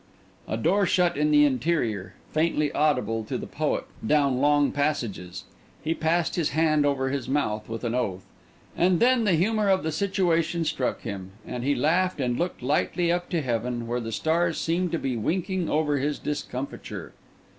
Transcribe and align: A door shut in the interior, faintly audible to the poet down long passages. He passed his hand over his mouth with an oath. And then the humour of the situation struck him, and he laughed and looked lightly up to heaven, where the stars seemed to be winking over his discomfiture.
A 0.47 0.57
door 0.57 0.87
shut 0.87 1.15
in 1.15 1.29
the 1.29 1.45
interior, 1.45 2.15
faintly 2.31 2.71
audible 2.71 3.23
to 3.25 3.37
the 3.37 3.45
poet 3.45 3.83
down 4.03 4.39
long 4.39 4.71
passages. 4.71 5.43
He 5.83 5.93
passed 5.93 6.33
his 6.37 6.49
hand 6.57 6.87
over 6.87 7.09
his 7.11 7.29
mouth 7.29 7.69
with 7.69 7.83
an 7.83 7.93
oath. 7.93 8.25
And 8.75 8.99
then 8.99 9.25
the 9.25 9.33
humour 9.35 9.69
of 9.69 9.83
the 9.83 9.91
situation 9.91 10.65
struck 10.65 11.01
him, 11.01 11.33
and 11.45 11.63
he 11.63 11.75
laughed 11.75 12.19
and 12.19 12.39
looked 12.39 12.63
lightly 12.63 13.11
up 13.11 13.29
to 13.29 13.43
heaven, 13.43 13.85
where 13.85 13.99
the 13.99 14.11
stars 14.11 14.57
seemed 14.59 14.91
to 14.93 14.97
be 14.97 15.15
winking 15.17 15.69
over 15.69 15.99
his 15.99 16.17
discomfiture. 16.17 17.13